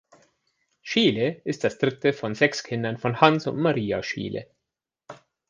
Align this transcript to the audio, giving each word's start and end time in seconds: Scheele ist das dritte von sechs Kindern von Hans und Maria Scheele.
Scheele 0.81 1.41
ist 1.43 1.63
das 1.63 1.77
dritte 1.77 2.11
von 2.11 2.33
sechs 2.33 2.63
Kindern 2.63 2.97
von 2.97 3.21
Hans 3.21 3.45
und 3.45 3.57
Maria 3.59 4.01
Scheele. 4.01 4.47